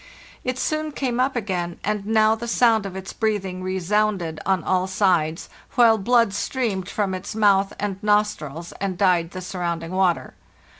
It 0.43 0.57
soon 0.57 0.93
came 0.93 1.19
up 1.19 1.35
again, 1.35 1.79
and 1.83 2.07
now 2.07 2.33
the 2.33 2.47
sound 2.47 2.87
of 2.87 2.95
its 2.95 3.13
breathing 3.13 3.61
resounded 3.61 4.39
on 4.47 4.63
all 4.63 4.87
sides, 4.87 5.47
while 5.75 5.99
blood 5.99 6.33
streamed 6.33 6.89
from 6.89 7.13
its 7.13 7.35
mouth 7.35 7.71
and 7.79 8.01
nostrils, 8.01 8.71
and 8.81 8.97
dyed 8.97 9.29
the 9.29 9.41
surrounding 9.41 9.91
water. 9.91 10.33